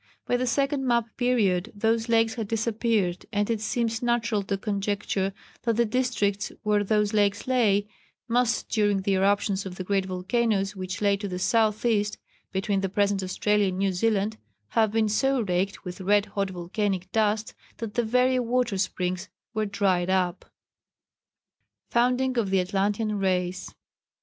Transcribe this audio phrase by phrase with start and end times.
[0.25, 5.31] By the second map period those lakes had disappeared, and it seems natural to conjecture
[5.61, 7.87] that the districts where those lakes lay,
[8.27, 12.17] must, during the eruptions of the great volcanoes which lay to the south east
[12.51, 14.37] (between the present Australia and New Zealand),
[14.69, 19.67] have been so raked with red hot volcanic dust that the very water springs were
[19.67, 20.45] dried up.
[20.45, 23.69] [Sidenote: Founding of the Atlantean Race.